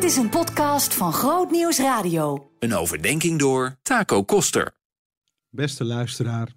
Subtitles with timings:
[0.00, 2.50] Dit is een podcast van Groot Nieuws Radio.
[2.58, 4.72] Een overdenking door Taco Koster.
[5.48, 6.52] Beste luisteraar,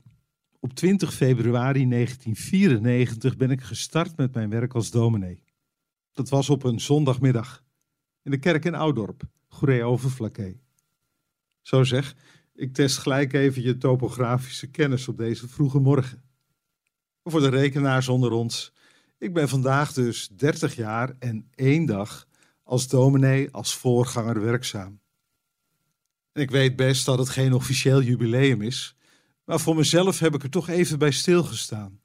[0.59, 5.43] op 20 februari 1994 ben ik gestart met mijn werk als dominee.
[6.13, 7.63] Dat was op een zondagmiddag
[8.21, 10.61] in de kerk in Oudorp, Goeree-Overflakkee.
[11.61, 12.15] Zo zeg,
[12.53, 16.23] ik test gelijk even je topografische kennis op deze vroege morgen.
[17.23, 18.73] Voor de rekenaars onder ons,
[19.17, 22.31] ik ben vandaag dus 30 jaar en één dag
[22.73, 24.99] als dominee, als voorganger werkzaam.
[26.31, 28.95] En ik weet best dat het geen officieel jubileum is,
[29.45, 31.99] maar voor mezelf heb ik er toch even bij stilgestaan.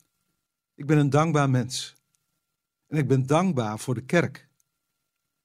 [0.75, 1.95] Ik ben een dankbaar mens.
[2.87, 4.49] En ik ben dankbaar voor de kerk.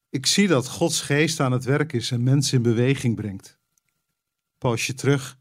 [0.09, 3.59] Ik zie dat Gods geest aan het werk is en mensen in beweging brengt.
[3.75, 5.37] Een poosje terug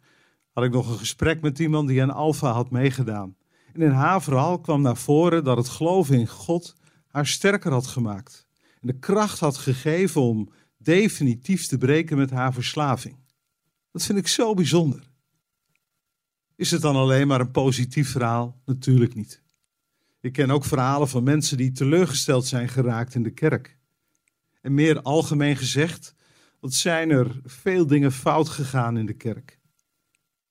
[0.52, 3.36] had ik nog een gesprek met iemand die aan Alfa had meegedaan.
[3.72, 6.74] En in haar verhaal kwam naar voren dat het geloven in God
[7.06, 8.50] haar sterker had gemaakt.
[8.82, 13.16] En de kracht had gegeven om definitief te breken met haar verslaving.
[13.90, 15.10] Dat vind ik zo bijzonder.
[16.56, 18.60] Is het dan alleen maar een positief verhaal?
[18.64, 19.42] Natuurlijk niet.
[20.20, 23.78] Ik ken ook verhalen van mensen die teleurgesteld zijn geraakt in de kerk.
[24.60, 26.14] En meer algemeen gezegd,
[26.60, 29.58] wat zijn er veel dingen fout gegaan in de kerk.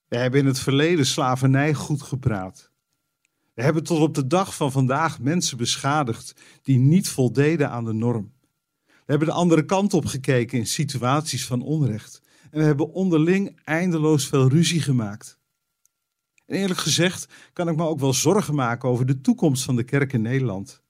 [0.08, 2.71] We hebben in het verleden slavernij goed gepraat.
[3.62, 7.94] We hebben tot op de dag van vandaag mensen beschadigd die niet voldeden aan de
[7.94, 8.34] norm.
[8.86, 12.22] We hebben de andere kant op gekeken in situaties van onrecht.
[12.52, 15.40] En we hebben onderling eindeloos veel ruzie gemaakt.
[16.46, 19.84] En eerlijk gezegd kan ik me ook wel zorgen maken over de toekomst van de
[19.84, 20.82] kerk in Nederland.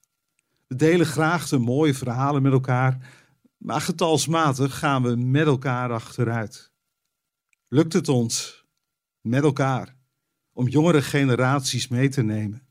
[0.66, 3.10] We delen graag de mooie verhalen met elkaar,
[3.56, 6.72] maar getalsmatig gaan we met elkaar achteruit.
[7.68, 8.64] Lukt het ons
[9.20, 10.00] met elkaar
[10.52, 12.66] om jongere generaties mee te nemen?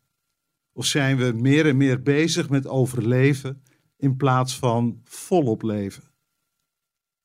[0.73, 3.63] Of zijn we meer en meer bezig met overleven
[3.97, 6.03] in plaats van volop leven?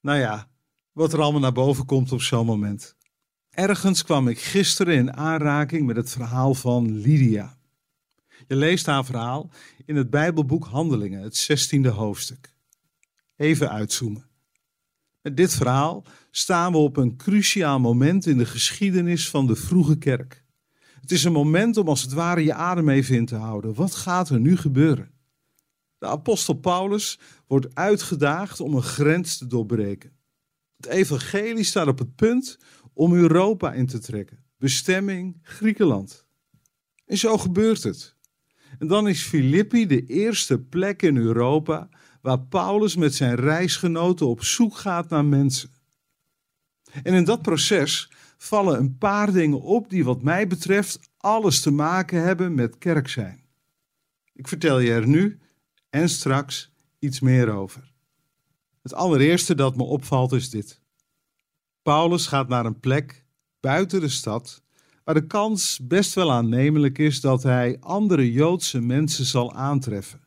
[0.00, 0.50] Nou ja,
[0.92, 2.96] wat er allemaal naar boven komt op zo'n moment.
[3.50, 7.58] Ergens kwam ik gisteren in aanraking met het verhaal van Lydia.
[8.46, 9.50] Je leest haar verhaal
[9.84, 12.55] in het Bijbelboek Handelingen, het 16e hoofdstuk.
[13.36, 14.28] Even uitzoomen.
[15.20, 19.98] Met dit verhaal staan we op een cruciaal moment in de geschiedenis van de vroege
[19.98, 20.45] kerk.
[21.06, 23.74] Het is een moment om als het ware je adem even in te houden.
[23.74, 25.11] Wat gaat er nu gebeuren?
[25.98, 30.12] De apostel Paulus wordt uitgedaagd om een grens te doorbreken.
[30.77, 32.58] Het evangelie staat op het punt
[32.92, 34.45] om Europa in te trekken.
[34.58, 36.27] Bestemming Griekenland.
[37.05, 38.14] En zo gebeurt het.
[38.78, 41.89] En dan is Filippi de eerste plek in Europa
[42.22, 45.70] waar Paulus met zijn reisgenoten op zoek gaat naar mensen.
[47.02, 51.70] En in dat proces vallen een paar dingen op die wat mij betreft alles te
[51.70, 53.45] maken hebben met kerk zijn.
[54.33, 55.39] Ik vertel je er nu
[55.91, 57.92] en straks iets meer over.
[58.83, 60.80] Het allereerste dat me opvalt is dit.
[61.83, 63.25] Paulus gaat naar een plek
[63.61, 64.63] buiten de stad
[65.05, 70.20] waar de kans best wel aannemelijk is dat hij andere Joodse mensen zal aantreffen.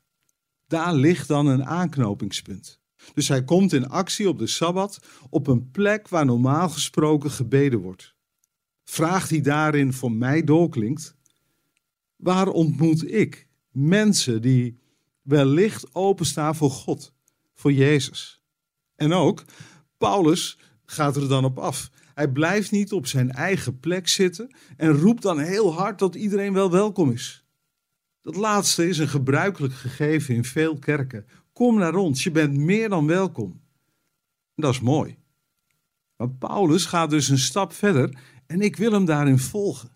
[0.68, 2.80] Daar ligt dan een aanknopingspunt.
[3.14, 5.00] Dus hij komt in actie op de Sabbat
[5.30, 8.16] op een plek waar normaal gesproken gebeden wordt.
[8.84, 11.16] Vraag die daarin voor mij doorklinkt:
[12.16, 14.80] waar ontmoet ik mensen die
[15.22, 17.14] wellicht openstaan voor God,
[17.54, 18.42] voor Jezus?
[18.96, 19.44] En ook,
[19.98, 21.90] Paulus gaat er dan op af.
[22.14, 26.54] Hij blijft niet op zijn eigen plek zitten en roept dan heel hard dat iedereen
[26.54, 27.46] wel welkom is.
[28.22, 31.26] Dat laatste is een gebruikelijk gegeven in veel kerken.
[31.60, 33.62] Kom naar ons, je bent meer dan welkom.
[34.56, 35.18] Dat is mooi.
[36.18, 39.92] Maar Paulus gaat dus een stap verder en ik wil hem daarin volgen.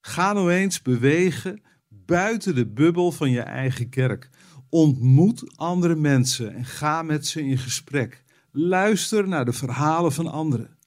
[0.00, 4.30] Ga nou eens bewegen buiten de bubbel van je eigen kerk.
[4.68, 8.24] Ontmoet andere mensen en ga met ze in gesprek.
[8.50, 10.78] Luister naar de verhalen van anderen.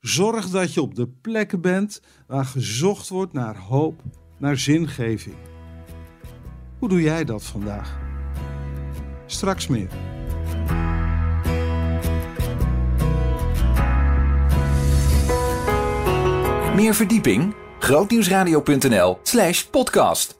[0.00, 4.02] Zorg dat je op de plekken bent waar gezocht wordt naar hoop,
[4.36, 5.36] naar zingeving.
[6.78, 8.07] Hoe doe jij dat vandaag?
[9.38, 9.88] Straks meer.
[16.74, 17.54] Meer verdieping?
[17.78, 20.37] grootnieuwsradio.nl slash podcast.